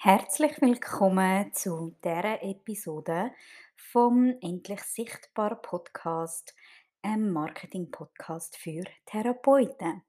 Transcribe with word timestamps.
Herzlich 0.00 0.52
willkommen 0.60 1.52
zu 1.54 1.96
dieser 2.04 2.40
Episode 2.44 3.32
vom 3.74 4.32
Endlich 4.40 4.80
Sichtbar 4.82 5.60
Podcast, 5.60 6.54
einem 7.02 7.32
Marketing-Podcast 7.32 8.56
für 8.56 8.84
Therapeuten. 9.06 10.04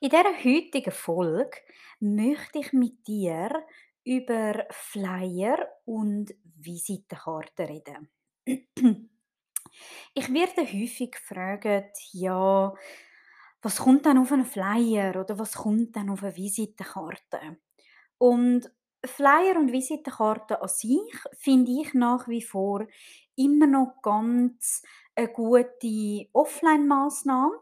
In 0.00 0.10
dieser 0.10 0.44
heutigen 0.44 0.92
Folge 0.92 1.56
möchte 2.00 2.58
ich 2.58 2.74
mit 2.74 3.06
dir 3.06 3.64
über 4.04 4.66
Flyer 4.68 5.66
und 5.86 6.34
Visitenkarten 6.44 7.64
reden. 7.64 8.10
Ich 10.12 10.30
werde 10.34 10.70
häufig 10.70 11.12
gefragt, 11.12 11.96
ja, 12.12 12.74
was 13.62 13.78
kommt 13.78 14.04
dann 14.04 14.18
auf 14.18 14.32
einen 14.32 14.44
Flyer 14.44 15.18
oder 15.18 15.38
was 15.38 15.54
kommt 15.54 15.96
dann 15.96 16.10
auf 16.10 16.22
eine 16.22 16.36
Visitenkarte? 16.36 17.58
Und 18.20 18.70
Flyer 19.02 19.56
und 19.56 19.72
Visitenkarten 19.72 20.58
an 20.58 20.68
sich 20.68 21.14
finde 21.38 21.72
ich 21.72 21.94
nach 21.94 22.28
wie 22.28 22.42
vor 22.42 22.86
immer 23.34 23.66
noch 23.66 24.02
ganz 24.02 24.82
eine 25.14 25.28
gute 25.28 26.28
Offline-Massnahme. 26.34 27.54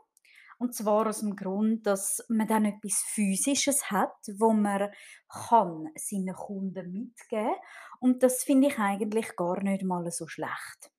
Und 0.58 0.74
zwar 0.74 1.06
aus 1.06 1.20
dem 1.20 1.36
Grund, 1.36 1.86
dass 1.86 2.24
man 2.28 2.48
dann 2.48 2.64
etwas 2.64 3.04
Physisches 3.06 3.92
hat, 3.92 4.16
wo 4.36 4.52
man 4.52 4.90
kann 5.28 5.90
seinen 5.94 6.34
Kunden 6.34 6.90
mitgeben 6.90 7.54
Und 8.00 8.24
das 8.24 8.42
finde 8.42 8.66
ich 8.66 8.78
eigentlich 8.80 9.36
gar 9.36 9.62
nicht 9.62 9.84
mal 9.84 10.10
so 10.10 10.26
schlecht. 10.26 10.90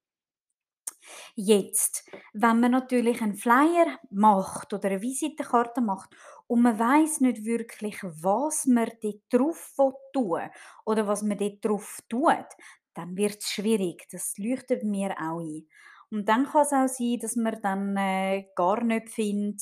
Jetzt, 1.36 2.10
wenn 2.32 2.62
man 2.62 2.72
natürlich 2.72 3.22
einen 3.22 3.36
Flyer 3.36 4.00
macht 4.10 4.74
oder 4.74 4.88
eine 4.90 5.02
Visitenkarte 5.02 5.82
macht 5.82 6.16
und 6.50 6.64
man 6.64 6.80
weiß 6.80 7.22
nicht 7.22 7.46
wirklich, 7.46 8.00
was 8.02 8.66
man 8.66 8.90
dort 9.02 9.22
drauf 9.30 9.74
tun 10.12 10.32
will 10.32 10.50
oder 10.84 11.06
was 11.08 11.22
man 11.22 11.38
dort 11.38 11.64
drauf 11.64 12.00
tut, 12.10 12.48
dann 12.96 13.16
wird 13.16 13.38
es 13.38 13.52
schwierig. 13.52 14.08
Das 14.12 14.34
leuchtet 14.38 14.84
mir 14.84 15.12
auch 15.12 15.40
ein. 15.42 15.68
Und 16.10 16.28
dann 16.28 16.48
kann 16.48 16.64
es 16.64 16.74
auch 16.74 16.88
sein, 16.88 17.20
dass 17.22 17.36
man 17.36 17.62
dann 17.62 17.96
äh, 17.98 18.48
gar 18.56 18.84
nicht 18.84 19.10
findet, 19.10 19.62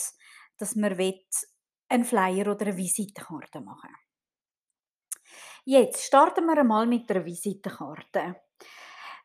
dass 0.58 0.78
man 0.78 0.98
will, 0.98 1.20
einen 1.90 2.06
Flyer 2.06 2.52
oder 2.52 2.68
eine 2.68 2.78
Visitenkarte 2.78 3.60
machen 3.62 3.90
Jetzt 5.66 6.06
starten 6.06 6.46
wir 6.46 6.58
einmal 6.58 6.88
mit 6.88 7.10
der 7.10 7.26
Visitenkarte. 7.26 8.38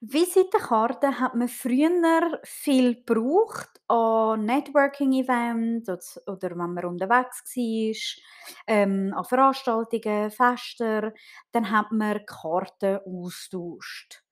Visitenkarten 0.05 1.20
hat 1.20 1.36
man 1.36 1.47
früher 1.47 2.41
viel 2.42 2.97
gebraucht 2.97 3.70
an 3.86 4.45
Networking-Events 4.47 6.27
oder 6.27 6.50
wenn 6.50 6.72
man 6.75 6.84
unterwegs 6.84 7.45
war, 7.55 8.25
ähm, 8.67 9.14
an 9.14 9.25
Veranstaltungen, 9.25 10.33
Festen, 10.33 11.12
dann 11.53 11.70
hat 11.70 11.92
man 11.92 12.27
Karten 12.27 12.98
austauscht. 13.06 14.25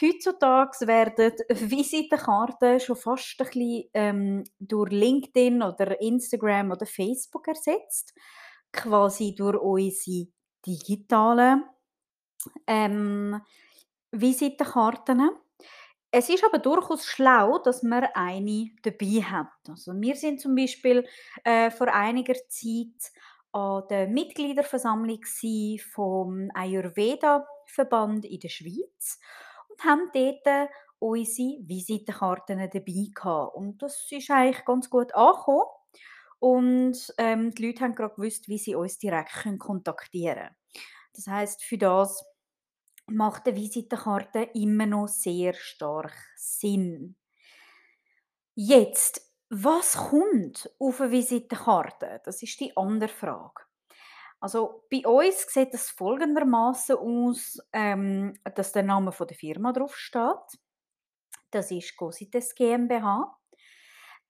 Heutzutage 0.00 0.86
werden 0.86 1.32
Visitenkarten 1.50 2.80
schon 2.80 2.96
fast 2.96 3.38
ein 3.40 3.46
bisschen, 3.46 3.84
ähm, 3.92 4.44
durch 4.58 4.90
LinkedIn 4.90 5.62
oder 5.62 6.00
Instagram 6.00 6.70
oder 6.70 6.86
Facebook 6.86 7.46
ersetzt, 7.46 8.14
quasi 8.72 9.34
durch 9.34 9.58
unsere 9.60 10.28
digitalen, 10.66 11.64
ähm 12.66 13.42
Visitenkarten. 14.20 15.30
Es 16.10 16.28
ist 16.28 16.44
aber 16.44 16.58
durchaus 16.58 17.06
schlau, 17.06 17.58
dass 17.58 17.82
man 17.82 18.04
eine 18.14 18.70
dabei 18.82 19.22
hat. 19.22 19.48
Also 19.68 19.92
wir 20.00 20.14
sind 20.14 20.40
zum 20.40 20.54
Beispiel 20.54 21.04
äh, 21.42 21.70
vor 21.70 21.92
einiger 21.92 22.34
Zeit 22.48 23.12
an 23.52 23.82
der 23.90 24.08
Mitgliederversammlung 24.08 25.20
vom 25.92 26.50
Ayurveda-Verband 26.54 28.24
in 28.26 28.40
der 28.40 28.48
Schweiz 28.48 29.18
und 29.68 29.84
haben 29.84 30.10
dort 30.12 30.70
unsere 30.98 31.58
Visitenkarten 31.66 32.58
dabei 32.58 33.10
gehabt. 33.14 33.56
Und 33.56 33.82
das 33.82 34.06
ist 34.10 34.30
eigentlich 34.30 34.64
ganz 34.64 34.88
gut 34.88 35.14
angekommen. 35.14 35.66
Und 36.38 37.14
ähm, 37.18 37.50
die 37.54 37.66
Leute 37.66 37.80
haben 37.80 37.94
gerade 37.94 38.14
gewusst, 38.14 38.48
wie 38.48 38.58
sie 38.58 38.74
uns 38.74 38.98
direkt 38.98 39.32
kontaktieren 39.58 40.36
können. 40.36 40.56
Das 41.14 41.26
heißt, 41.26 41.62
für 41.62 41.78
das 41.78 42.24
macht 43.06 43.46
eine 43.46 43.56
Visitenkarte 43.56 44.50
immer 44.54 44.86
noch 44.86 45.08
sehr 45.08 45.54
stark 45.54 46.14
Sinn. 46.36 47.16
Jetzt, 48.54 49.20
was 49.50 49.96
kommt 49.96 50.70
auf 50.78 51.00
eine 51.00 51.10
Visitenkarte? 51.10 52.20
Das 52.24 52.42
ist 52.42 52.60
die 52.60 52.76
andere 52.76 53.08
Frage. 53.08 53.62
Also 54.40 54.84
bei 54.90 55.06
uns 55.06 55.46
sieht 55.48 55.72
es 55.72 55.90
folgendermaßen 55.90 56.96
aus, 56.96 57.58
ähm, 57.72 58.38
dass 58.54 58.72
der 58.72 58.82
Name 58.82 59.10
von 59.10 59.26
der 59.26 59.36
Firma 59.36 59.72
drauf 59.72 59.96
steht. 59.96 60.60
Das 61.50 61.70
ist 61.70 61.96
Cosites 61.96 62.54
GmbH. 62.54 63.38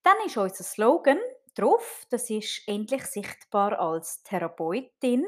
Dann 0.03 0.15
ist 0.25 0.37
unser 0.37 0.63
Slogan 0.63 1.19
drauf. 1.55 2.05
Das 2.09 2.29
ist 2.29 2.61
endlich 2.67 3.05
sichtbar 3.05 3.79
als 3.79 4.23
Therapeutin. 4.23 5.25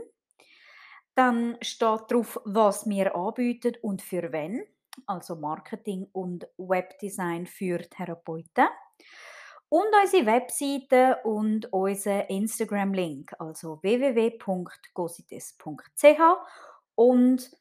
Dann 1.17 1.57
steht 1.63 2.11
drauf, 2.11 2.39
was 2.45 2.87
wir 2.87 3.15
anbieten 3.15 3.73
und 3.81 4.03
für 4.03 4.31
wen, 4.31 4.63
also 5.07 5.35
Marketing 5.35 6.07
und 6.11 6.47
Webdesign 6.57 7.47
für 7.47 7.79
Therapeuten. 7.79 8.67
Und 9.67 9.87
unsere 9.99 10.27
Webseite 10.27 11.17
und 11.23 11.73
unser 11.73 12.29
Instagram-Link, 12.29 13.33
also 13.39 13.79
www.gosites.ch 13.81 16.21
und 16.93 17.51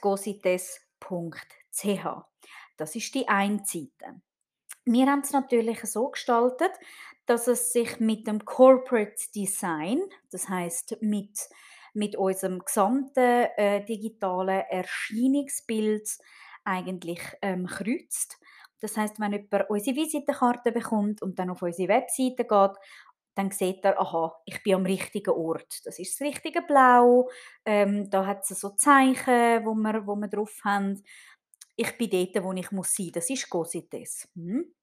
gosites.ch. 0.00 2.06
Das 2.76 2.94
ist 2.94 3.14
die 3.16 3.28
eine 3.28 3.64
Seite. 3.64 4.20
Wir 4.84 5.06
haben 5.06 5.22
es 5.22 5.32
natürlich 5.32 5.80
so 5.86 6.10
gestaltet, 6.10 6.70
dass 7.26 7.48
es 7.48 7.72
sich 7.72 7.98
mit 7.98 8.28
dem 8.28 8.44
Corporate 8.44 9.16
Design, 9.34 10.00
das 10.30 10.48
heißt 10.48 10.98
mit 11.00 11.36
mit 11.94 12.16
unserem 12.16 12.60
gesamten 12.60 13.48
äh, 13.56 13.84
digitalen 13.84 14.62
Erscheinungsbild 14.68 16.08
eigentlich 16.64 17.20
ähm, 17.42 17.66
kreuzt. 17.66 18.38
Das 18.80 18.96
heißt, 18.96 19.20
wenn 19.20 19.32
jemand 19.32 19.70
unsere 19.70 19.96
Visitenkarte 19.96 20.72
bekommt 20.72 21.22
und 21.22 21.38
dann 21.38 21.50
auf 21.50 21.62
unsere 21.62 21.88
Webseite 21.88 22.44
geht, 22.44 22.76
dann 23.34 23.50
sieht 23.50 23.84
er, 23.84 23.98
aha, 24.00 24.34
ich 24.44 24.62
bin 24.62 24.74
am 24.74 24.86
richtigen 24.86 25.30
Ort. 25.30 25.80
Das 25.84 25.98
ist 25.98 26.20
das 26.20 26.26
richtige 26.26 26.62
Blau. 26.62 27.30
Ähm, 27.64 28.10
da 28.10 28.26
hat 28.26 28.42
es 28.42 28.60
so 28.60 28.70
Zeichen, 28.70 29.64
wo 29.64 29.74
wir, 29.74 30.06
wo 30.06 30.16
wir 30.16 30.28
drauf 30.28 30.60
haben. 30.64 31.02
Ich 31.76 31.96
bin 31.96 32.10
dort, 32.10 32.44
wo 32.44 32.52
ich 32.52 32.70
muss 32.72 32.94
sein. 32.94 33.10
Das 33.12 33.30
ist 33.30 33.48
Cosites. 33.48 34.28
Hm? 34.34 34.74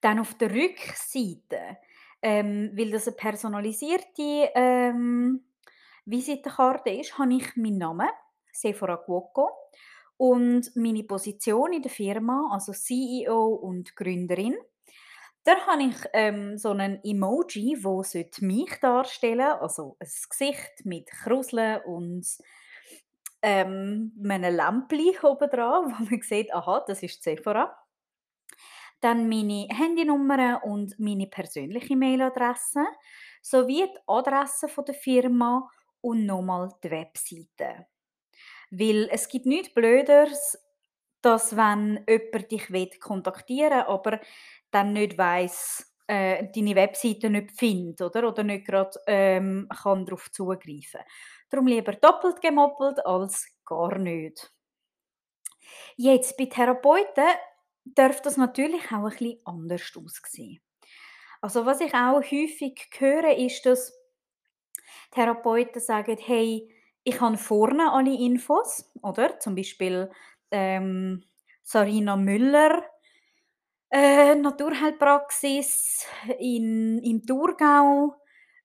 Dann 0.00 0.18
auf 0.18 0.34
der 0.34 0.50
Rückseite, 0.50 1.78
ähm, 2.20 2.72
weil 2.74 2.90
das 2.90 3.06
eine 3.06 3.16
personalisierte 3.16 4.50
ähm, 4.54 5.44
Visitenkarte 6.04 6.90
ist, 6.90 7.18
habe 7.18 7.34
ich 7.34 7.56
meinen 7.56 7.78
Namen, 7.78 8.08
Sephora 8.52 8.96
Cuoco, 8.96 9.50
und 10.16 10.70
meine 10.76 11.04
Position 11.04 11.72
in 11.72 11.82
der 11.82 11.90
Firma, 11.90 12.50
also 12.52 12.72
CEO 12.72 13.54
und 13.54 13.96
Gründerin. 13.96 14.56
Da 15.44 15.58
habe 15.66 15.82
ich 15.82 15.96
ähm, 16.12 16.56
so 16.56 16.70
einen 16.70 17.02
Emoji, 17.02 17.82
wo 17.82 18.04
mich 18.40 18.80
darstellen 18.80 19.40
also 19.60 19.96
ein 19.98 20.08
Gesicht 20.30 20.84
mit 20.84 21.10
Kruseln 21.10 21.80
und 21.84 22.24
ähm, 23.42 24.12
einem 24.22 24.54
Lämpchen 24.54 25.24
oben 25.24 25.50
dran, 25.50 25.86
wo 25.98 26.04
man 26.04 26.22
sieht, 26.22 26.54
aha, 26.54 26.84
das 26.86 27.02
ist 27.02 27.22
Sephora. 27.24 27.76
Dann 29.00 29.28
meine 29.28 29.66
Handynummer 29.68 30.62
und 30.64 30.96
meine 31.00 31.26
persönliche 31.26 31.96
Mailadresse 31.96 32.84
sowie 33.42 33.88
die 33.92 33.98
Adresse 34.06 34.68
der 34.86 34.94
Firma 34.94 35.68
und 36.02 36.26
nochmal 36.26 36.74
die 36.84 36.90
Webseite. 36.90 37.86
Weil 38.70 39.08
es 39.10 39.28
gibt 39.28 39.46
nichts 39.46 39.72
Blöderes, 39.72 40.58
dass 41.22 41.56
wenn 41.56 42.04
jemand 42.08 42.50
dich 42.50 42.70
will 42.70 42.90
kontaktieren 43.00 43.78
will, 43.78 43.86
aber 43.86 44.20
dann 44.70 44.92
nicht 44.92 45.16
weiss, 45.16 45.94
äh, 46.06 46.48
deine 46.52 46.74
Webseite 46.74 47.30
nicht 47.30 47.52
findet 47.52 48.00
oder, 48.02 48.28
oder 48.28 48.42
nicht 48.42 48.66
gerade 48.66 48.98
ähm, 49.06 49.68
kann 49.82 50.04
darauf 50.04 50.30
zugreifen. 50.32 51.00
Darum 51.48 51.66
lieber 51.66 51.92
doppelt 51.92 52.40
gemoppelt 52.40 53.04
als 53.06 53.46
gar 53.64 53.98
nicht. 53.98 54.52
Jetzt 55.96 56.36
bei 56.36 56.46
Therapeuten 56.46 57.24
darf 57.84 58.20
das 58.22 58.36
natürlich 58.36 58.84
auch 58.86 59.04
ein 59.04 59.10
bisschen 59.10 59.40
anders 59.44 59.92
aussehen. 59.96 60.60
Also 61.40 61.66
was 61.66 61.80
ich 61.80 61.94
auch 61.94 62.22
häufig 62.22 62.88
höre, 62.98 63.36
ist, 63.36 63.66
dass 63.66 63.92
Therapeuten 65.12 65.80
sagen: 65.80 66.16
«Hey, 66.20 66.70
ich 67.04 67.20
habe 67.20 67.36
vorne 67.38 67.92
alle 67.92 68.14
Infos», 68.14 68.90
oder? 69.02 69.38
Zum 69.40 69.54
Beispiel, 69.54 70.10
ähm, 70.50 71.24
Sarina 71.62 72.16
Müller, 72.16 72.84
äh, 73.90 74.34
Naturheilpraxis 74.34 76.06
in 76.38 76.98
im 77.02 77.22
Thurgau, 77.26 78.14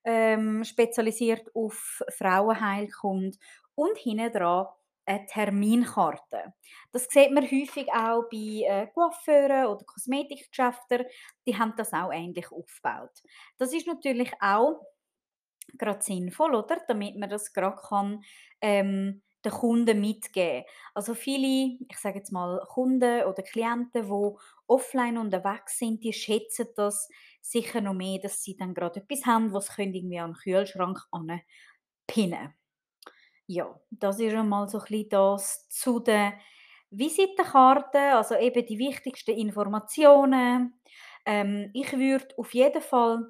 ähm, 0.04 0.64
spezialisiert 0.64 1.50
auf 1.54 2.02
Frauenheilkunde 2.16 3.36
und 3.74 3.96
hinten 3.98 4.32
dran 4.32 4.66
eine 5.06 5.26
Terminkarte. 5.26 6.52
Das 6.92 7.06
sieht 7.10 7.30
man 7.32 7.44
häufig 7.44 7.88
auch 7.92 8.24
bei 8.30 8.62
äh, 8.66 8.86
oder 9.66 9.84
Kosmetikgeschäften. 9.86 11.04
Die 11.46 11.58
haben 11.58 11.74
das 11.76 11.92
auch 11.94 12.12
ähnlich 12.12 12.50
aufgebaut. 12.52 13.22
Das 13.58 13.72
ist 13.72 13.86
natürlich 13.86 14.32
auch 14.40 14.80
gerade 15.76 16.02
sinnvoll, 16.02 16.54
oder? 16.54 16.78
Damit 16.88 17.16
man 17.16 17.28
das 17.30 17.52
gerade 17.52 17.76
kann, 17.76 18.22
ähm, 18.60 19.22
den 19.44 19.52
Kunden 19.52 20.00
mitgeben. 20.00 20.64
Also 20.94 21.14
viele, 21.14 21.76
ich 21.88 21.98
sage 21.98 22.18
jetzt 22.18 22.32
mal 22.32 22.60
Kunden 22.68 23.22
oder 23.24 23.42
Klienten, 23.42 24.06
die 24.08 24.36
offline 24.66 25.18
unterwegs 25.18 25.78
sind, 25.78 26.02
die 26.02 26.12
schätzen 26.12 26.66
das 26.76 27.08
sicher 27.40 27.80
noch 27.80 27.94
mehr, 27.94 28.18
dass 28.18 28.42
sie 28.42 28.56
dann 28.56 28.74
gerade 28.74 29.00
etwas 29.00 29.26
haben, 29.26 29.52
was 29.52 29.68
sie 29.68 29.82
irgendwie 29.82 30.18
an 30.18 30.32
den 30.32 30.38
Kühlschrank 30.40 30.98
pinnen 32.06 32.54
Ja, 33.46 33.80
das 33.90 34.20
ist 34.20 34.34
einmal 34.34 34.68
so 34.68 34.78
ein 34.78 34.84
bisschen 34.84 35.08
das 35.10 35.68
zu 35.68 36.00
den 36.00 36.32
Visitenkarten, 36.90 38.00
also 38.14 38.34
eben 38.36 38.66
die 38.66 38.78
wichtigsten 38.78 39.32
Informationen. 39.32 40.80
Ähm, 41.26 41.70
ich 41.74 41.92
würde 41.92 42.28
auf 42.38 42.54
jeden 42.54 42.82
Fall 42.82 43.26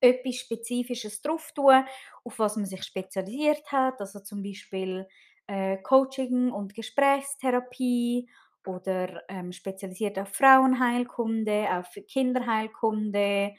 etwas 0.00 0.36
Spezifisches 0.36 1.22
drauf 1.22 1.52
tun, 1.54 1.84
auf 2.24 2.38
was 2.38 2.56
man 2.56 2.66
sich 2.66 2.84
spezialisiert 2.84 3.70
hat, 3.72 4.00
also 4.00 4.20
zum 4.20 4.42
Beispiel 4.42 5.06
äh, 5.46 5.78
Coaching 5.78 6.50
und 6.50 6.74
Gesprächstherapie 6.74 8.28
oder 8.66 9.22
ähm, 9.28 9.52
spezialisiert 9.52 10.18
auf 10.18 10.28
Frauenheilkunde, 10.30 11.68
auf 11.78 11.88
Kinderheilkunde, 12.08 13.54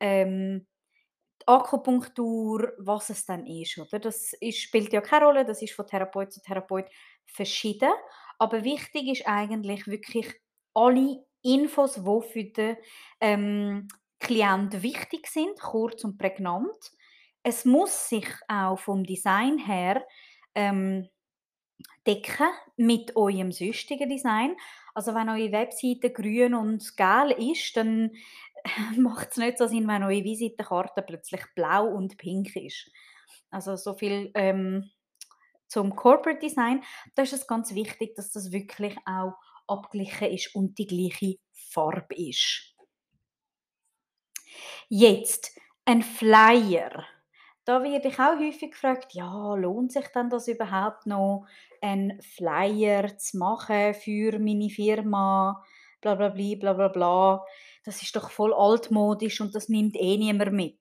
ähm, 0.00 0.66
Akupunktur, 1.46 2.72
was 2.78 3.10
es 3.10 3.26
dann 3.26 3.46
ist, 3.46 3.76
oder? 3.78 3.98
Das 3.98 4.32
ist, 4.40 4.60
spielt 4.60 4.92
ja 4.92 5.00
keine 5.00 5.26
Rolle, 5.26 5.44
das 5.44 5.60
ist 5.62 5.74
von 5.74 5.86
Therapeut 5.86 6.32
zu 6.32 6.40
Therapeut 6.40 6.86
verschieden, 7.26 7.92
aber 8.38 8.64
wichtig 8.64 9.08
ist 9.08 9.26
eigentlich 9.26 9.86
wirklich 9.86 10.32
alle 10.74 11.24
Infos, 11.42 11.94
die 11.94 12.28
für 12.32 12.44
den 12.44 12.76
ähm, 13.20 13.88
Klient 14.24 14.82
wichtig 14.82 15.26
sind, 15.26 15.60
kurz 15.60 16.02
und 16.02 16.16
prägnant. 16.16 16.92
Es 17.42 17.66
muss 17.66 18.08
sich 18.08 18.26
auch 18.48 18.78
vom 18.78 19.04
Design 19.04 19.58
her 19.58 20.02
ähm, 20.54 21.10
decken 22.06 22.48
mit 22.78 23.14
eurem 23.16 23.52
sonstigen 23.52 24.08
Design. 24.08 24.56
Also 24.94 25.14
wenn 25.14 25.28
eure 25.28 25.52
Webseite 25.52 26.10
grün 26.10 26.54
und 26.54 26.96
gel 26.96 27.32
ist, 27.50 27.76
dann 27.76 28.12
macht 28.96 29.32
es 29.32 29.36
nicht 29.36 29.58
so 29.58 29.66
Sinn, 29.66 29.86
wenn 29.88 30.02
eure 30.02 30.24
Visitenkarte 30.24 31.02
plötzlich 31.02 31.42
blau 31.54 31.86
und 31.86 32.16
pink 32.16 32.56
ist. 32.56 32.90
Also 33.50 33.76
so 33.76 33.92
viel 33.92 34.30
ähm, 34.34 34.90
zum 35.68 35.94
Corporate 35.94 36.40
Design. 36.40 36.82
Da 37.14 37.24
ist 37.24 37.34
es 37.34 37.46
ganz 37.46 37.74
wichtig, 37.74 38.14
dass 38.14 38.30
das 38.30 38.52
wirklich 38.52 38.96
auch 39.04 39.34
abgeglichen 39.66 40.30
ist 40.30 40.54
und 40.54 40.78
die 40.78 40.86
gleiche 40.86 41.36
Farbe 41.52 42.14
ist. 42.14 42.73
Jetzt 44.88 45.52
ein 45.84 46.02
Flyer. 46.02 47.04
Da 47.64 47.82
werde 47.82 48.08
ich 48.08 48.18
auch 48.20 48.38
häufig 48.38 48.72
gefragt: 48.72 49.14
„Ja, 49.14 49.54
lohnt 49.54 49.92
sich 49.92 50.06
denn 50.08 50.30
das 50.30 50.48
überhaupt 50.48 51.06
noch, 51.06 51.46
einen 51.80 52.20
Flyer 52.22 53.16
zu 53.18 53.38
machen 53.38 53.94
für 53.94 54.38
meine 54.38 54.68
Firma, 54.70 55.62
bla 56.00 56.14
bla 56.14 56.28
bli, 56.28 56.56
bla 56.56 56.72
bla 56.74 56.88
bla. 56.88 57.44
Das 57.84 58.02
ist 58.02 58.14
doch 58.16 58.30
voll 58.30 58.52
altmodisch 58.54 59.40
und 59.40 59.54
das 59.54 59.68
nimmt 59.68 59.96
eh 59.96 60.16
niemand 60.18 60.52
mit.“ 60.52 60.78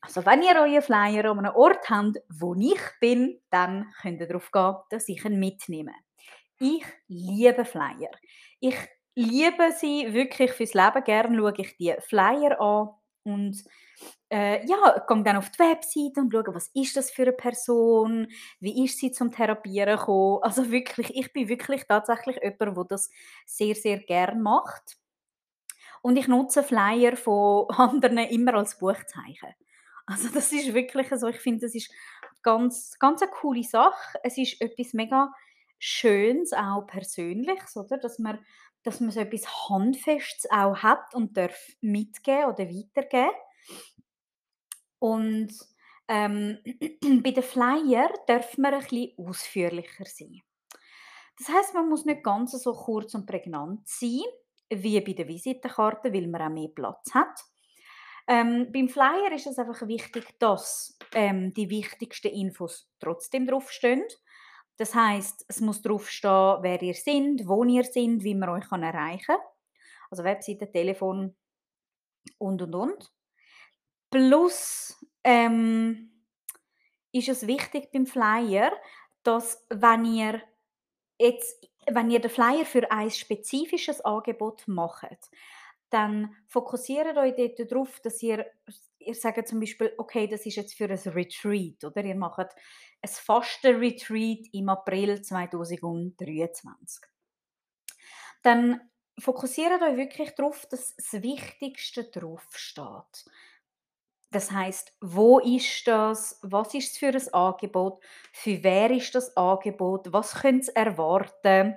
Also, 0.00 0.24
wenn 0.24 0.42
ihr 0.42 0.54
euren 0.56 0.82
Flyer 0.82 1.24
an 1.30 1.38
einem 1.40 1.54
Ort 1.56 1.90
habt, 1.90 2.18
wo 2.28 2.54
ich 2.54 2.80
bin, 3.00 3.40
dann 3.50 3.92
könnt 4.00 4.20
ihr 4.20 4.28
darauf 4.28 4.50
gehen, 4.52 4.76
dass 4.90 5.08
ich 5.08 5.24
ihn 5.24 5.40
mitnehme. 5.40 5.92
Ich 6.60 6.84
liebe 7.08 7.64
Flyer. 7.64 8.10
Ich 8.60 8.76
liebe 9.18 9.72
sie 9.72 10.12
wirklich 10.14 10.52
fürs 10.52 10.74
Leben. 10.74 11.04
Gerne 11.04 11.36
schaue 11.36 11.54
ich 11.56 11.76
die 11.76 11.94
Flyer 12.00 12.60
an 12.60 12.90
und 13.24 13.64
äh, 14.30 14.64
ja, 14.66 15.04
gehe 15.08 15.22
dann 15.24 15.36
auf 15.36 15.50
die 15.50 15.58
Webseite 15.58 16.20
und 16.20 16.32
schaue, 16.32 16.54
was 16.54 16.68
ist 16.74 16.96
das 16.96 17.10
für 17.10 17.22
eine 17.22 17.32
Person, 17.32 18.28
wie 18.60 18.84
ist 18.84 18.98
sie 18.98 19.10
zum 19.10 19.32
Therapieren 19.32 19.98
gekommen. 19.98 20.40
Also 20.42 20.70
wirklich, 20.70 21.14
ich 21.16 21.32
bin 21.32 21.48
wirklich 21.48 21.84
tatsächlich 21.88 22.36
jemand, 22.42 22.76
der 22.76 22.84
das 22.84 23.10
sehr, 23.44 23.74
sehr 23.74 23.98
gern 23.98 24.40
macht. 24.40 24.96
Und 26.00 26.16
ich 26.16 26.28
nutze 26.28 26.62
Flyer 26.62 27.16
von 27.16 27.68
anderen 27.70 28.18
immer 28.18 28.54
als 28.54 28.78
Buchzeichen. 28.78 29.54
Also 30.06 30.28
das 30.32 30.52
ist 30.52 30.72
wirklich 30.72 31.08
so, 31.10 31.26
ich 31.26 31.40
finde, 31.40 31.66
das 31.66 31.74
ist 31.74 31.90
ganz, 32.42 32.96
ganz 32.98 33.20
eine 33.20 33.30
coole 33.32 33.64
Sache. 33.64 34.18
Es 34.22 34.38
ist 34.38 34.60
etwas 34.60 34.94
mega 34.94 35.32
Schönes, 35.78 36.52
auch 36.52 36.86
Persönliches, 36.86 37.76
oder? 37.76 37.98
Dass 37.98 38.18
man, 38.18 38.38
dass 38.82 39.00
man 39.00 39.10
so 39.10 39.20
etwas 39.20 39.68
Handfestes 39.68 40.50
auch 40.50 40.76
hat 40.76 41.14
und 41.14 41.36
darf 41.36 41.58
mitgeben 41.80 42.46
oder 42.46 42.68
weitergeben. 42.68 43.36
Und 44.98 45.52
ähm, 46.08 46.58
bei 47.22 47.30
den 47.30 47.42
Flyer 47.42 48.10
darf 48.26 48.56
man 48.58 48.74
ein 48.74 48.80
bisschen 48.80 49.12
ausführlicher 49.18 50.04
sein. 50.04 50.42
Das 51.38 51.48
heißt, 51.48 51.74
man 51.74 51.88
muss 51.88 52.04
nicht 52.04 52.24
ganz 52.24 52.52
so 52.52 52.72
kurz 52.72 53.14
und 53.14 53.26
prägnant 53.26 53.86
sein 53.88 54.24
wie 54.70 55.00
bei 55.00 55.12
der 55.12 55.28
Visitenkarte, 55.28 56.12
weil 56.12 56.26
man 56.26 56.42
auch 56.42 56.50
mehr 56.50 56.68
Platz 56.68 57.14
hat. 57.14 57.40
Ähm, 58.26 58.70
beim 58.72 58.88
Flyer 58.88 59.32
ist 59.32 59.46
es 59.46 59.58
einfach 59.58 59.86
wichtig, 59.88 60.38
dass 60.38 60.98
ähm, 61.14 61.54
die 61.54 61.70
wichtigsten 61.70 62.28
Infos 62.28 62.90
trotzdem 63.00 63.46
draufstehen. 63.46 64.04
Das 64.78 64.94
heißt, 64.94 65.44
es 65.48 65.60
muss 65.60 65.82
draufstehen, 65.82 66.58
wer 66.62 66.80
ihr 66.80 66.94
seid, 66.94 67.46
wo 67.46 67.64
ihr 67.64 67.84
seid, 67.84 68.22
wie 68.22 68.34
man 68.34 68.48
euch 68.48 68.70
erreichen 68.70 69.24
kann. 69.26 69.40
Also 70.10 70.24
Webseite, 70.24 70.70
Telefon 70.70 71.36
und 72.38 72.62
und 72.62 72.74
und. 72.74 73.12
Plus 74.10 74.96
ähm, 75.24 76.24
ist 77.12 77.28
es 77.28 77.46
wichtig 77.46 77.90
beim 77.92 78.06
Flyer, 78.06 78.72
dass 79.22 79.66
wenn 79.68 80.04
ihr 80.04 80.42
jetzt 81.18 81.68
wenn 81.90 82.10
ihr 82.10 82.20
den 82.20 82.30
Flyer 82.30 82.66
für 82.66 82.90
ein 82.90 83.10
spezifisches 83.10 84.02
Angebot 84.02 84.68
macht, 84.68 85.30
dann 85.90 86.36
fokussiert 86.46 87.16
euch 87.16 87.34
dort 87.34 87.70
darauf, 87.70 88.00
dass 88.00 88.22
ihr 88.22 88.46
ihr 88.98 89.14
sagt 89.14 89.48
zum 89.48 89.60
Beispiel, 89.60 89.92
okay, 89.96 90.26
das 90.26 90.44
ist 90.44 90.56
jetzt 90.56 90.74
für 90.74 90.84
ein 90.84 91.12
Retreat, 91.12 91.82
oder? 91.84 92.04
Ihr 92.04 92.14
macht 92.14 92.48
ein 93.02 93.08
Fasten-Retreat 93.08 94.48
im 94.52 94.68
April 94.68 95.22
2023. 95.22 97.04
Dann 98.42 98.80
fokussiert 99.18 99.82
euch 99.82 99.96
wirklich 99.96 100.34
darauf, 100.34 100.66
dass 100.66 100.94
das 100.96 101.22
Wichtigste 101.22 102.04
draufsteht. 102.04 103.24
Das 104.30 104.50
heißt, 104.50 104.92
wo 105.00 105.38
ist 105.38 105.86
das? 105.86 106.38
Was 106.42 106.74
ist 106.74 106.92
es 106.92 106.98
für 106.98 107.08
ein 107.08 107.34
Angebot? 107.34 108.02
Für 108.32 108.62
wer 108.62 108.90
ist 108.90 109.14
das 109.14 109.34
Angebot? 109.36 110.12
Was 110.12 110.34
können 110.34 110.62
Sie 110.62 110.74
erwarten? 110.76 111.76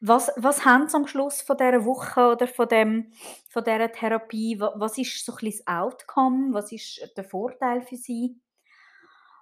Was 0.00 0.30
was 0.36 0.64
haben 0.64 0.88
Sie 0.88 0.96
am 0.96 1.06
Schluss 1.06 1.42
von 1.42 1.56
dieser 1.56 1.84
Woche 1.84 2.32
oder 2.32 2.46
von 2.46 2.68
dem 2.68 3.12
von 3.50 3.64
dieser 3.64 3.92
Therapie? 3.92 4.58
was 4.58 4.96
ist 4.96 5.24
so 5.24 5.32
ein 5.32 5.44
das 5.44 5.66
Outcome? 5.66 6.54
Was 6.54 6.72
ist 6.72 7.12
der 7.16 7.24
Vorteil 7.24 7.82
für 7.82 7.96
Sie? 7.96 8.40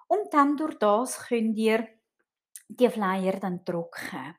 Und 0.07 0.33
dann 0.33 0.57
durch 0.57 0.77
das 0.79 1.27
könnt 1.27 1.57
ihr 1.57 1.87
die 2.69 2.89
Flyer 2.89 3.39
dann 3.39 3.63
drucken. 3.63 4.35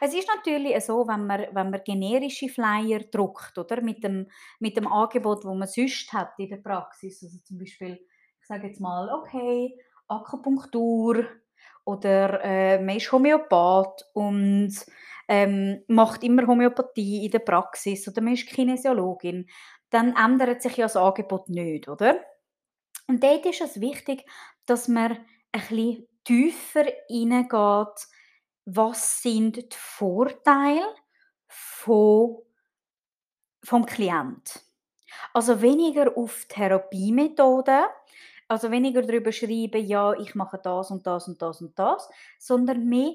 Es 0.00 0.14
ist 0.14 0.28
natürlich 0.34 0.82
so, 0.84 1.06
wenn 1.06 1.26
man 1.26 1.46
wenn 1.52 1.70
man 1.70 1.84
generische 1.84 2.48
Flyer 2.48 3.00
druckt, 3.00 3.58
oder, 3.58 3.80
mit 3.82 4.02
dem 4.02 4.28
mit 4.58 4.76
dem 4.76 4.86
Angebot, 4.86 5.44
wo 5.44 5.54
man 5.54 5.68
sonst 5.68 6.12
hat 6.12 6.38
in 6.38 6.48
der 6.48 6.58
Praxis, 6.58 7.22
also 7.22 7.38
zum 7.44 7.58
Beispiel, 7.58 7.98
ich 8.40 8.46
sage 8.46 8.68
jetzt 8.68 8.80
mal, 8.80 9.08
okay, 9.10 9.78
Akupunktur 10.08 11.26
oder, 11.84 12.42
äh, 12.44 12.78
man 12.78 12.96
ist 12.96 13.10
Homöopath 13.12 14.04
und, 14.14 14.74
ähm, 15.28 15.82
macht 15.88 16.24
immer 16.24 16.46
Homöopathie 16.46 17.24
in 17.24 17.30
der 17.30 17.38
Praxis 17.40 18.06
oder 18.08 18.20
man 18.22 18.34
ist 18.34 18.48
Kinesiologin, 18.48 19.48
dann 19.90 20.14
ändert 20.16 20.62
sich 20.62 20.76
ja 20.76 20.86
das 20.86 20.96
Angebot 20.96 21.48
nicht, 21.48 21.88
oder? 21.88 22.20
Und 23.08 23.22
dort 23.22 23.44
ist 23.46 23.60
es 23.60 23.80
wichtig, 23.80 24.24
dass 24.70 24.88
man 24.88 25.12
ein 25.52 25.60
bisschen 25.68 26.08
tiefer 26.24 26.86
hineingeht 27.08 28.08
was 28.66 29.22
sind 29.22 29.56
die 29.56 29.76
Vorteile 29.76 30.86
von 31.48 32.42
vom 33.64 33.84
Klient? 33.86 34.60
Also 35.34 35.60
weniger 35.62 36.16
auf 36.16 36.46
Therapiemethoden, 36.48 37.84
also 38.48 38.70
weniger 38.70 39.02
darüber 39.02 39.32
schreiben: 39.32 39.84
„Ja, 39.86 40.14
ich 40.14 40.34
mache 40.34 40.58
das 40.62 40.90
und 40.90 41.06
das 41.06 41.28
und 41.28 41.42
das 41.42 41.60
und 41.62 41.78
das“, 41.78 42.08
sondern 42.38 42.86
mehr: 42.88 43.14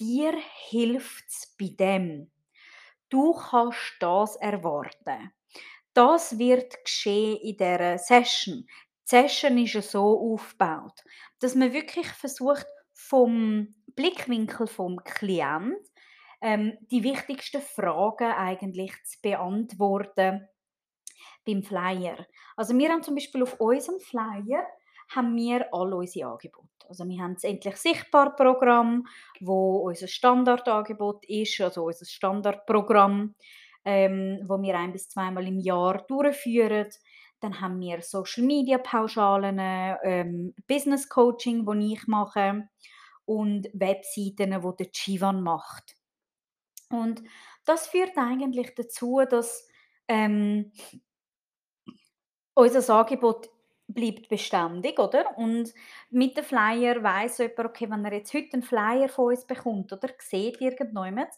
„Dir 0.00 0.34
hilft's 0.70 1.54
bei 1.58 1.68
dem. 1.78 2.30
Du 3.10 3.34
kannst 3.34 3.96
das 4.00 4.36
erwarten. 4.36 5.32
Das 5.94 6.38
wird 6.38 6.84
geschehen 6.84 7.38
in 7.38 7.56
dieser 7.58 7.98
Session.“ 7.98 8.66
Die 8.66 8.85
Session 9.06 9.56
ist 9.58 9.74
ja 9.74 9.82
so 9.82 10.32
aufgebaut, 10.32 11.04
dass 11.38 11.54
man 11.54 11.72
wirklich 11.72 12.08
versucht 12.08 12.66
vom 12.92 13.74
Blickwinkel 13.94 14.66
vom 14.66 14.96
Klient 15.04 15.76
ähm, 16.40 16.76
die 16.90 17.04
wichtigsten 17.04 17.62
Fragen 17.62 18.32
eigentlich 18.32 18.92
zu 19.04 19.18
beantworten 19.22 20.48
beim 21.46 21.62
Flyer. 21.62 22.26
Also 22.56 22.76
wir 22.76 22.88
haben 22.88 23.04
zum 23.04 23.14
Beispiel 23.14 23.44
auf 23.44 23.60
unserem 23.60 24.00
Flyer 24.00 24.66
haben 25.14 25.36
wir 25.36 25.72
all 25.72 25.94
unsere 25.94 26.30
Angebote. 26.30 26.66
Also 26.88 27.08
wir 27.08 27.22
haben 27.22 27.34
das 27.34 27.44
«Endlich 27.44 27.76
sichtbar» 27.76 28.34
Programm, 28.34 29.06
wo 29.40 29.76
unser 29.88 30.08
Standardangebot 30.08 31.24
ist, 31.26 31.60
also 31.60 31.84
unser 31.84 32.06
Standardprogramm, 32.06 33.36
ähm, 33.84 34.40
wo 34.48 34.60
wir 34.60 34.76
ein 34.76 34.92
bis 34.92 35.08
zweimal 35.08 35.46
im 35.46 35.60
Jahr 35.60 36.04
durchführen. 36.08 36.88
Dann 37.40 37.60
haben 37.60 37.80
wir 37.80 38.02
Social-Media-Pauschalen, 38.02 39.58
ähm, 40.02 40.54
Business-Coaching, 40.66 41.66
das 41.66 41.76
ich 41.76 42.06
mache 42.06 42.68
und 43.24 43.68
Webseiten, 43.74 44.50
die 44.50 44.76
der 44.78 44.92
Chivan 44.92 45.42
macht. 45.42 45.96
Und 46.88 47.22
das 47.64 47.88
führt 47.88 48.16
eigentlich 48.16 48.74
dazu, 48.74 49.22
dass 49.28 49.68
ähm, 50.08 50.72
unser 52.54 52.94
Angebot 52.94 53.50
bleibt 53.88 54.28
beständig, 54.28 54.98
oder? 54.98 55.36
Und 55.36 55.72
mit 56.10 56.36
dem 56.36 56.44
Flyer 56.44 57.02
weiß 57.02 57.38
jemand, 57.38 57.58
okay, 57.60 57.88
wenn 57.90 58.04
er 58.04 58.14
jetzt 58.14 58.34
heute 58.34 58.54
einen 58.54 58.62
Flyer 58.62 59.08
von 59.08 59.26
uns 59.26 59.44
bekommt 59.46 59.92
oder 59.92 60.08
sieht 60.18 60.60
irgendjemand, 60.60 61.28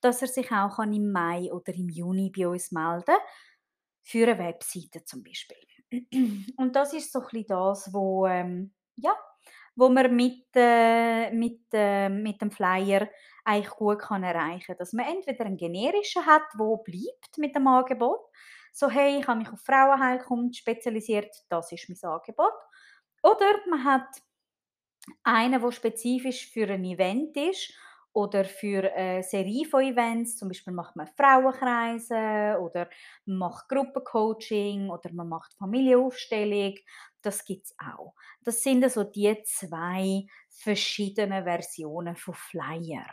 dass 0.00 0.22
er 0.22 0.28
sich 0.28 0.50
auch 0.52 0.78
im 0.78 1.10
Mai 1.10 1.52
oder 1.52 1.74
im 1.74 1.88
Juni 1.88 2.30
bei 2.36 2.46
uns 2.46 2.70
melden 2.70 3.04
kann, 3.06 3.16
für 4.06 4.28
eine 4.28 4.38
Webseite 4.38 5.04
zum 5.04 5.24
Beispiel. 5.24 5.58
Und 6.56 6.76
das 6.76 6.92
ist 6.92 7.12
so 7.12 7.18
ein 7.18 7.24
bisschen 7.24 7.46
das, 7.48 7.92
wo, 7.92 8.26
ähm, 8.26 8.72
ja, 8.94 9.16
wo 9.74 9.88
man 9.88 10.14
mit, 10.14 10.46
äh, 10.54 11.30
mit, 11.32 11.62
äh, 11.72 12.08
mit 12.08 12.40
dem 12.40 12.52
Flyer 12.52 13.08
eigentlich 13.44 13.70
gut 13.70 13.98
kann 13.98 14.22
erreichen 14.22 14.66
kann. 14.68 14.78
Dass 14.78 14.92
man 14.92 15.06
entweder 15.06 15.44
einen 15.44 15.56
generischen 15.56 16.24
hat, 16.24 16.44
der 16.54 16.76
bleibt 16.84 17.38
mit 17.38 17.54
dem 17.54 17.66
Angebot, 17.66 18.20
so 18.72 18.88
hey, 18.88 19.18
ich 19.18 19.26
habe 19.26 19.40
mich 19.40 19.48
auf 19.50 19.60
Frauenheilkunft 19.60 20.56
spezialisiert, 20.56 21.34
das 21.48 21.72
ist 21.72 21.88
mein 21.88 22.12
Angebot. 22.12 22.52
Oder 23.22 23.54
man 23.68 23.84
hat 23.84 24.08
einen, 25.24 25.60
der 25.60 25.72
spezifisch 25.72 26.50
für 26.52 26.68
ein 26.68 26.84
Event 26.84 27.36
ist 27.36 27.72
oder 28.16 28.46
für 28.46 28.90
eine 28.94 29.22
Serie 29.22 29.66
von 29.66 29.82
Events. 29.82 30.38
Zum 30.38 30.48
Beispiel 30.48 30.72
macht 30.72 30.96
man 30.96 31.06
Frauenkreise 31.06 32.58
oder 32.62 32.88
man 33.26 33.36
macht 33.36 33.68
Gruppencoaching 33.68 34.88
oder 34.88 35.12
man 35.12 35.28
macht 35.28 35.52
Familienaufstellung. 35.58 36.76
Das 37.20 37.44
gibt 37.44 37.66
es 37.66 37.74
auch. 37.78 38.14
Das 38.42 38.62
sind 38.62 38.82
also 38.84 39.04
die 39.04 39.36
zwei 39.44 40.26
verschiedenen 40.48 41.44
Versionen 41.44 42.16
von 42.16 42.32
Flyer. 42.32 43.04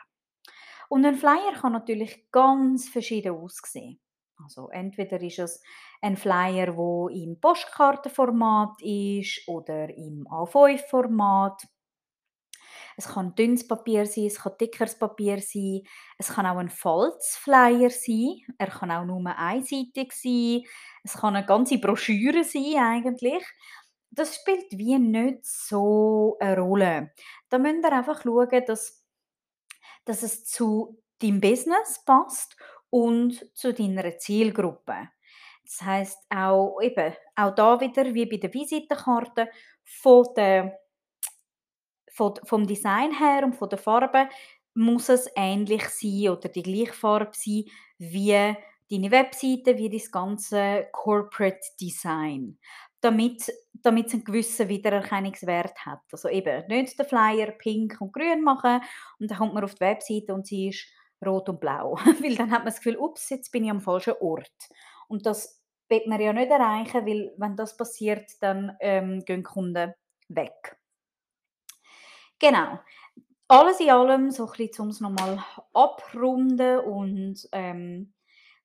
Und 0.87 1.05
ein 1.05 1.15
Flyer 1.15 1.51
kann 1.59 1.73
natürlich 1.73 2.31
ganz 2.31 2.87
verschieden 2.87 3.35
aussehen. 3.35 3.99
Also 4.41 4.69
entweder 4.69 5.21
ist 5.21 5.39
es 5.39 5.61
ein 6.01 6.15
Flyer, 6.15 6.77
wo 6.77 7.09
im 7.09 7.41
Postkartenformat 7.41 8.81
ist 8.81 9.45
oder 9.49 9.89
im 9.89 10.25
A5-Format. 10.27 11.67
Es 12.97 13.07
kann 13.07 13.35
dünnes 13.35 13.67
Papier 13.67 14.05
sein, 14.05 14.25
es 14.25 14.39
kann 14.39 14.53
dickeres 14.59 14.97
Papier 14.97 15.41
sein, 15.41 15.81
es 16.17 16.27
kann 16.29 16.45
auch 16.45 16.57
ein 16.57 16.69
Falzflyer 16.69 17.89
sein, 17.89 18.41
er 18.57 18.67
kann 18.67 18.91
auch 18.91 19.05
nur 19.05 19.25
einseitig 19.25 20.13
sein, 20.13 20.63
es 21.03 21.13
kann 21.13 21.35
eine 21.35 21.45
ganze 21.45 21.77
Broschüre 21.77 22.43
sein 22.43 22.77
eigentlich. 22.77 23.43
Das 24.11 24.35
spielt 24.35 24.77
wie 24.77 24.99
nicht 24.99 25.45
so 25.45 26.37
eine 26.39 26.59
Rolle. 26.59 27.11
Da 27.49 27.57
müsst 27.57 27.83
ihr 27.83 27.91
einfach 27.91 28.21
schauen, 28.21 28.63
dass, 28.67 29.03
dass 30.05 30.23
es 30.23 30.45
zu 30.45 31.01
deinem 31.19 31.41
Business 31.41 32.03
passt 32.05 32.55
und 32.89 33.49
zu 33.55 33.73
deiner 33.73 34.17
Zielgruppe. 34.17 35.09
Das 35.63 35.81
heißt 35.81 36.17
auch 36.29 36.79
eben 36.81 37.13
auch 37.35 37.55
da 37.55 37.79
wieder 37.79 38.13
wie 38.13 38.25
bei 38.25 38.37
der 38.37 38.53
Visitenkarte 38.53 39.49
von 39.83 40.27
der 40.35 40.79
vom 42.13 42.67
Design 42.67 43.17
her 43.17 43.41
und 43.43 43.55
von 43.55 43.69
der 43.69 43.79
Farbe 43.79 44.29
muss 44.75 45.09
es 45.09 45.29
ähnlich 45.35 45.87
sein 45.89 46.29
oder 46.29 46.49
die 46.49 46.63
gleiche 46.63 46.93
Farbe 46.93 47.31
sein 47.33 47.65
wie 47.97 48.55
deine 48.89 49.11
Webseite, 49.11 49.77
wie 49.77 49.89
das 49.89 50.11
ganze 50.11 50.87
Corporate 50.91 51.61
Design, 51.79 52.57
damit, 53.01 53.51
damit 53.73 54.07
es 54.07 54.13
einen 54.13 54.23
gewissen 54.23 54.69
Wiedererkennungswert 54.69 55.85
hat. 55.85 56.01
Also 56.11 56.29
eben 56.29 56.67
nicht 56.67 56.97
den 56.99 57.05
Flyer 57.05 57.51
pink 57.51 57.99
und 57.99 58.13
grün 58.13 58.43
machen 58.43 58.81
und 59.19 59.31
dann 59.31 59.37
kommt 59.37 59.53
man 59.53 59.63
auf 59.63 59.75
die 59.75 59.81
Webseite 59.81 60.33
und 60.33 60.47
sie 60.47 60.69
ist 60.69 60.85
rot 61.25 61.49
und 61.49 61.59
blau, 61.59 61.95
weil 62.21 62.35
dann 62.35 62.51
hat 62.51 62.59
man 62.59 62.67
das 62.67 62.77
Gefühl, 62.77 62.97
ups, 62.97 63.29
jetzt 63.29 63.51
bin 63.51 63.63
ich 63.63 63.71
am 63.71 63.81
falschen 63.81 64.15
Ort. 64.19 64.51
Und 65.07 65.25
das 65.25 65.61
wird 65.89 66.07
man 66.07 66.19
ja 66.19 66.33
nicht 66.33 66.51
erreichen, 66.51 67.05
weil 67.05 67.33
wenn 67.37 67.55
das 67.55 67.77
passiert, 67.77 68.31
dann 68.41 68.75
ähm, 68.79 69.23
gehen 69.25 69.43
Kunden 69.43 69.93
weg. 70.29 70.77
Genau. 72.43 72.77
Alles 73.47 73.79
in 73.79 73.89
allem, 73.89 74.31
so 74.31 74.45
ein 74.47 74.51
bisschen, 74.57 74.83
um 74.85 74.89
es 74.89 74.99
nochmal 74.99 75.41
abrunden 75.73 76.79
und 76.79 77.47
ähm, 77.53 78.13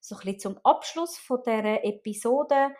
so 0.00 0.16
ein 0.16 0.20
bisschen 0.22 0.40
zum 0.40 0.58
Abschluss 0.64 1.16
von 1.18 1.42
dieser 1.46 1.84
Episode, 1.84 2.74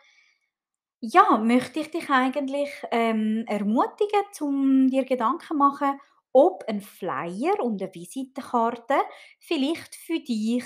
ja, 1.01 1.39
möchte 1.39 1.79
ich 1.81 1.93
dich 1.93 2.11
eigentlich 2.11 2.71
ähm, 2.91 3.45
ermutigen, 3.47 4.23
um 4.41 4.89
dir 4.91 5.05
Gedanken 5.05 5.47
zu 5.47 5.55
machen, 5.55 6.01
ob 6.33 6.65
ein 6.69 6.81
Flyer 6.81 7.61
und 7.63 7.81
eine 7.81 7.95
Visitenkarte 7.95 8.97
vielleicht 9.39 9.95
für 9.95 10.19
dich 10.19 10.65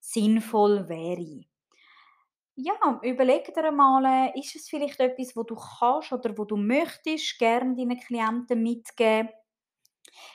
sinnvoll 0.00 0.88
wäre. 0.88 1.46
Ja, 2.56 3.00
überleg 3.02 3.52
dir 3.54 3.64
einmal, 3.64 4.32
ist 4.36 4.56
es 4.56 4.68
vielleicht 4.68 4.98
etwas, 5.00 5.36
wo 5.36 5.42
du 5.44 5.54
kannst 5.56 6.12
oder 6.12 6.36
wo 6.38 6.44
du 6.44 6.56
möchtest 6.56 7.38
gerne 7.38 7.74
deinen 7.76 7.98
Klienten 7.98 8.62
mitgeben? 8.62 9.28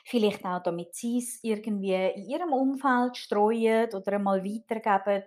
Vielleicht 0.04 0.44
auch, 0.44 0.62
damit 0.62 0.94
sie 0.94 1.18
es 1.18 1.38
irgendwie 1.42 1.94
in 1.94 2.28
ihrem 2.28 2.52
Umfeld 2.52 3.16
streuen 3.16 3.92
oder 3.94 4.12
einmal 4.14 4.44
weitergeben. 4.44 5.24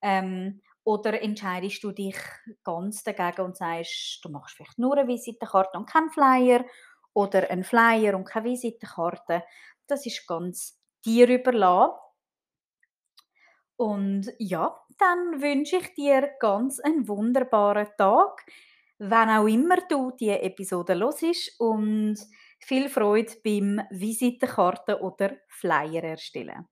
Ähm, 0.00 0.60
oder 0.84 1.20
entscheidest 1.20 1.84
du 1.84 1.92
dich 1.92 2.16
ganz 2.64 3.02
dagegen 3.02 3.42
und 3.42 3.56
sagst, 3.56 4.20
du 4.22 4.30
machst 4.30 4.56
vielleicht 4.56 4.78
nur 4.78 4.96
eine 4.96 5.06
Visitenkarte 5.06 5.76
und 5.76 5.88
keinen 5.88 6.10
Flyer 6.10 6.64
oder 7.12 7.50
einen 7.50 7.64
Flyer 7.64 8.16
und 8.16 8.24
keine 8.24 8.46
Visitenkarte. 8.46 9.42
Das 9.86 10.06
ist 10.06 10.26
ganz 10.26 10.80
dir 11.04 11.28
überlassen. 11.28 11.92
Und 13.76 14.32
ja, 14.38 14.76
dann 14.98 15.40
wünsche 15.40 15.76
ich 15.76 15.94
dir 15.94 16.30
ganz 16.40 16.80
einen 16.80 17.06
wunderbaren 17.06 17.88
Tag, 17.96 18.44
wenn 18.98 19.28
auch 19.28 19.46
immer 19.46 19.76
du 19.88 20.10
die 20.12 20.30
Episode 20.30 20.98
hörst 20.98 21.60
und 21.60 22.18
viel 22.60 22.88
Freude 22.88 23.32
beim 23.44 23.80
Visitenkarten 23.90 24.96
oder 24.96 25.36
Flyer 25.48 26.04
erstellen. 26.04 26.66